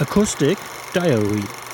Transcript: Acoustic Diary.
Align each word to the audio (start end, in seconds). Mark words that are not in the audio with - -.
Acoustic 0.00 0.58
Diary. 0.92 1.67